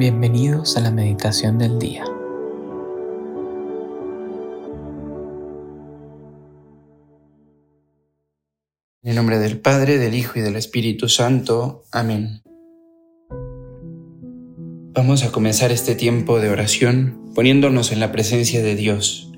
[0.00, 2.06] Bienvenidos a la meditación del día.
[9.02, 11.84] En el nombre del Padre, del Hijo y del Espíritu Santo.
[11.92, 12.40] Amén.
[14.94, 19.30] Vamos a comenzar este tiempo de oración poniéndonos en la presencia de Dios.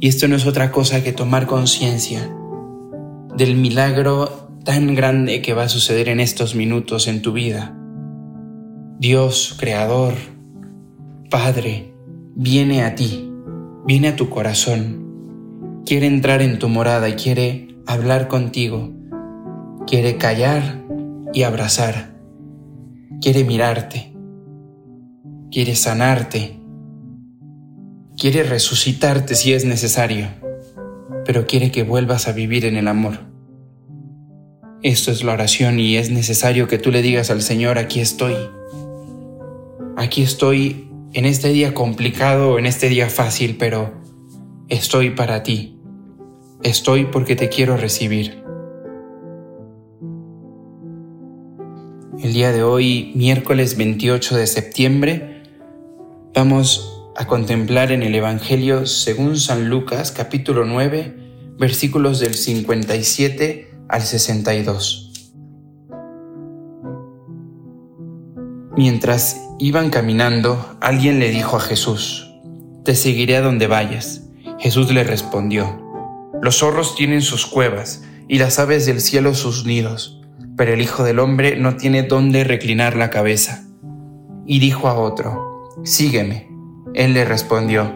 [0.00, 2.34] Y esto no es otra cosa que tomar conciencia
[3.36, 7.78] del milagro tan grande que va a suceder en estos minutos en tu vida
[8.98, 10.14] Dios, Creador,
[11.28, 11.92] Padre,
[12.36, 13.28] viene a ti,
[13.84, 18.92] viene a tu corazón, quiere entrar en tu morada y quiere hablar contigo,
[19.84, 20.84] quiere callar
[21.32, 22.14] y abrazar,
[23.20, 24.14] quiere mirarte,
[25.50, 26.60] quiere sanarte,
[28.16, 30.28] quiere resucitarte si es necesario,
[31.26, 33.18] pero quiere que vuelvas a vivir en el amor.
[34.82, 38.36] Esto es la oración y es necesario que tú le digas al Señor, aquí estoy
[39.96, 43.94] aquí estoy en este día complicado, en este día fácil, pero
[44.68, 45.78] estoy para ti.
[46.62, 48.42] Estoy porque te quiero recibir.
[52.22, 55.42] El día de hoy, miércoles 28 de septiembre,
[56.34, 61.14] vamos a contemplar en el Evangelio según San Lucas capítulo 9,
[61.58, 65.13] versículos del 57 al 62.
[68.76, 72.34] Mientras iban caminando, alguien le dijo a Jesús,
[72.84, 74.22] Te seguiré a donde vayas.
[74.58, 75.80] Jesús le respondió,
[76.42, 80.20] Los zorros tienen sus cuevas y las aves del cielo sus nidos,
[80.56, 83.64] pero el Hijo del Hombre no tiene dónde reclinar la cabeza.
[84.44, 86.48] Y dijo a otro, Sígueme.
[86.94, 87.92] Él le respondió,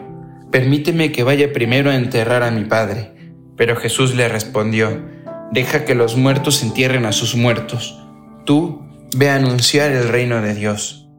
[0.49, 3.33] Permíteme que vaya primero a enterrar a mi Padre.
[3.57, 5.05] Pero Jesús le respondió,
[5.51, 7.99] Deja que los muertos entierren a sus muertos.
[8.45, 11.09] Tú Ve a anunciar el reino de Dios.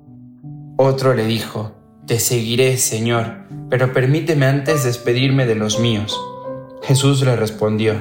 [0.76, 1.72] Otro le dijo,
[2.06, 6.18] Te seguiré, Señor, pero permíteme antes despedirme de los míos.
[6.82, 7.94] Jesús le respondió,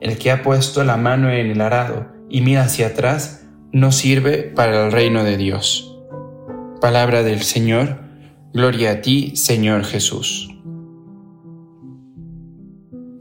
[0.00, 4.38] El que ha puesto la mano en el arado y mira hacia atrás, no sirve
[4.42, 5.96] para el reino de Dios.
[6.80, 8.00] Palabra del Señor,
[8.52, 10.50] gloria a ti, Señor Jesús.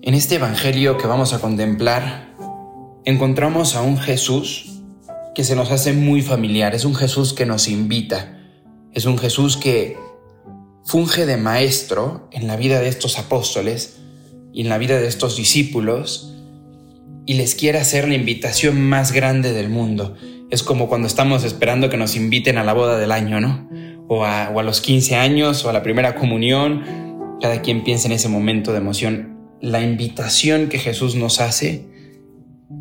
[0.01, 2.35] En este Evangelio que vamos a contemplar,
[3.05, 4.78] encontramos a un Jesús
[5.35, 6.75] que se nos hace muy familiar.
[6.75, 8.37] Es un Jesús que nos invita.
[8.93, 9.97] Es un Jesús que
[10.85, 13.99] funge de maestro en la vida de estos apóstoles
[14.53, 16.33] y en la vida de estos discípulos
[17.29, 20.15] y les quiere hacer la invitación más grande del mundo.
[20.49, 23.69] Es como cuando estamos esperando que nos inviten a la boda del año, ¿no?
[24.07, 27.37] O a, los 15 años o a la primera comunión.
[27.39, 29.37] Cada quien piensa en ese momento de emoción.
[29.61, 31.85] La invitación que Jesús nos hace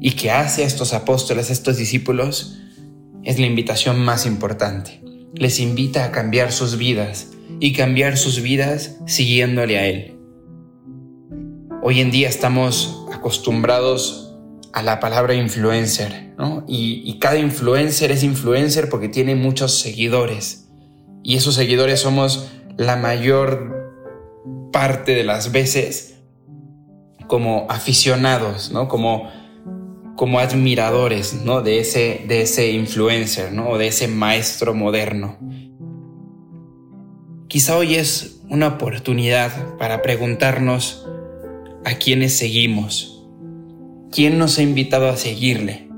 [0.01, 2.59] y que hace a estos apóstoles, a estos discípulos,
[3.25, 5.03] es la invitación más importante.
[5.35, 7.29] Les invita a cambiar sus vidas
[7.61, 10.19] y cambiar sus vidas siguiéndole a Él.
[11.83, 14.37] Hoy en día estamos acostumbrados
[14.73, 16.65] a la palabra influencer, ¿no?
[16.69, 20.69] Y, y cada influencer es influencer porque tiene muchos seguidores.
[21.23, 23.79] Y esos seguidores somos la mayor
[24.73, 26.15] parte de las veces
[27.27, 28.89] como aficionados, ¿no?
[28.89, 29.31] Como
[30.19, 31.63] como admiradores ¿no?
[31.63, 33.69] de, ese, de ese influencer ¿no?
[33.71, 35.39] o de ese maestro moderno.
[37.47, 41.07] Quizá hoy es una oportunidad para preguntarnos
[41.85, 43.29] a quiénes seguimos,
[44.11, 45.89] quién nos ha invitado a seguirle.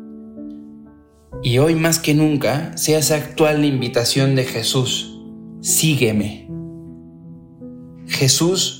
[1.43, 5.19] Y hoy más que nunca se hace actual la invitación de Jesús,
[5.63, 6.47] sígueme.
[8.07, 8.80] Jesús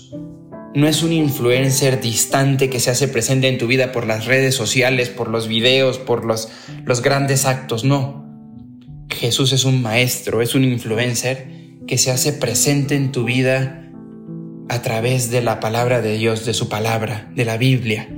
[0.75, 4.55] no es un influencer distante que se hace presente en tu vida por las redes
[4.55, 6.49] sociales, por los videos, por los,
[6.85, 8.27] los grandes actos, no.
[9.09, 11.49] Jesús es un maestro, es un influencer
[11.87, 13.91] que se hace presente en tu vida
[14.69, 18.09] a través de la palabra de Dios, de su palabra, de la Biblia.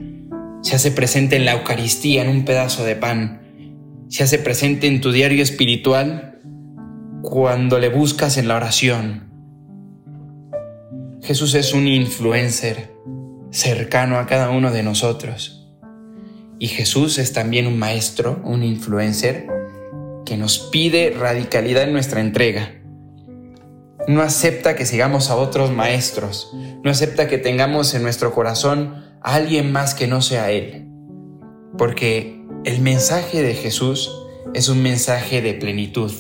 [0.63, 3.41] Se hace presente en la Eucaristía, en un pedazo de pan.
[4.09, 6.41] Se hace presente en tu diario espiritual
[7.23, 9.32] cuando le buscas en la oración,
[11.33, 12.95] Jesús es un influencer
[13.51, 15.67] cercano a cada uno de nosotros.
[16.59, 19.47] Y Jesús es también un maestro, un influencer,
[20.27, 22.75] que nos pide radicalidad en nuestra entrega.
[24.07, 26.53] No acepta que sigamos a otros maestros,
[26.85, 30.87] no acepta que tengamos en nuestro corazón a alguien más que no sea Él.
[31.79, 34.15] Porque el mensaje de Jesús
[34.53, 36.13] es un mensaje de plenitud,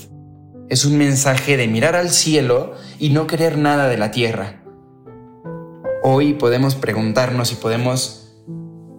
[0.70, 4.61] es un mensaje de mirar al cielo y no querer nada de la tierra
[6.04, 8.34] Hoy podemos preguntarnos y podemos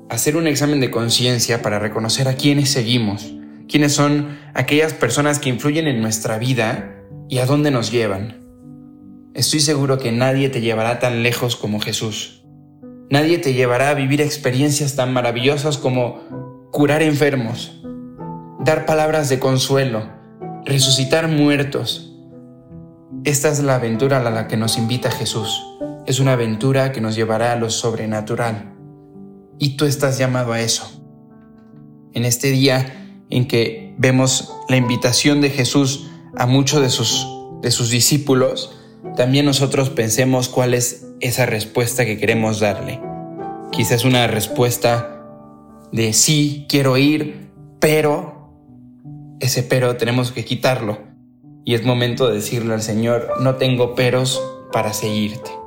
[0.09, 3.33] hacer un examen de conciencia para reconocer a quiénes seguimos,
[3.67, 6.95] quiénes son aquellas personas que influyen en nuestra vida
[7.27, 8.41] y a dónde nos llevan.
[9.33, 12.45] Estoy seguro que nadie te llevará tan lejos como Jesús.
[13.09, 17.83] Nadie te llevará a vivir experiencias tan maravillosas como curar enfermos,
[18.61, 20.07] dar palabras de consuelo,
[20.63, 22.15] resucitar muertos.
[23.25, 25.61] Esta es la aventura a la que nos invita Jesús.
[26.05, 28.73] Es una aventura que nos llevará a lo sobrenatural.
[29.57, 31.01] Y tú estás llamado a eso.
[32.13, 37.25] En este día en que vemos la invitación de Jesús a muchos de sus,
[37.61, 38.75] de sus discípulos,
[39.15, 42.99] también nosotros pensemos cuál es esa respuesta que queremos darle.
[43.71, 45.23] Quizás una respuesta
[45.93, 48.53] de sí, quiero ir, pero
[49.39, 50.99] ese pero tenemos que quitarlo.
[51.63, 54.41] Y es momento de decirle al Señor, no tengo peros
[54.73, 55.62] para seguirte.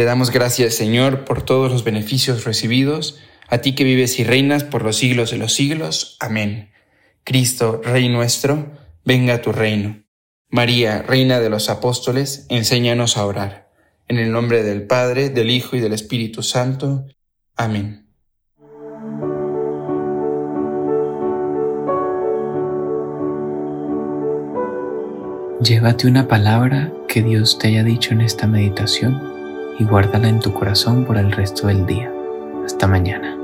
[0.00, 3.18] Te damos gracias, Señor, por todos los beneficios recibidos,
[3.48, 6.16] a ti que vives y reinas por los siglos de los siglos.
[6.20, 6.70] Amén.
[7.22, 8.72] Cristo, Rey nuestro,
[9.04, 10.02] venga a tu reino.
[10.48, 13.72] María, Reina de los Apóstoles, enséñanos a orar.
[14.08, 17.04] En el nombre del Padre, del Hijo y del Espíritu Santo.
[17.54, 18.06] Amén.
[25.62, 29.29] Llévate una palabra que Dios te haya dicho en esta meditación
[29.80, 32.12] y guárdala en tu corazón por el resto del día.
[32.66, 33.39] Hasta mañana.